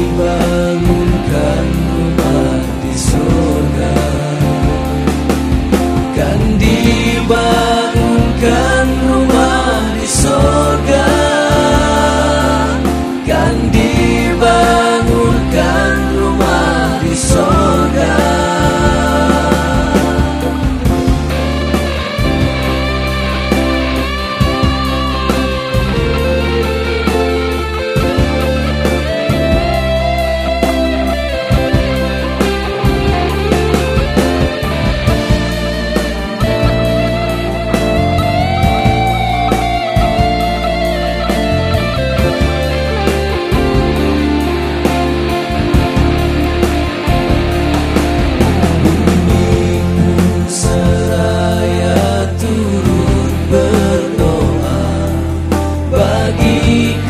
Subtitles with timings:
[0.00, 0.89] 一半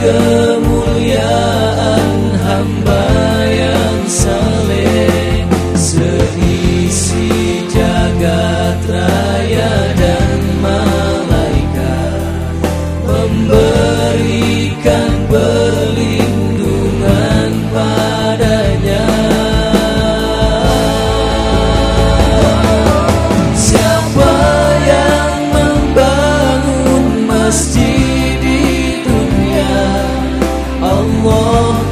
[0.00, 0.29] good.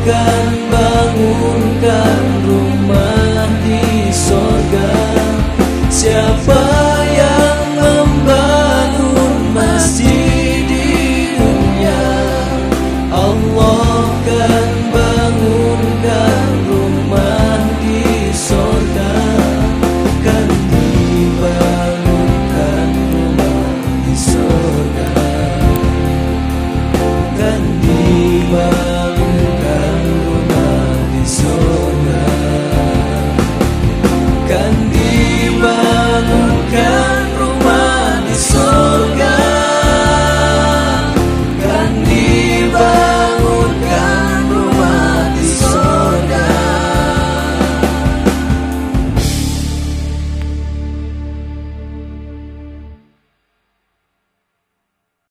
[0.08, 0.38] God.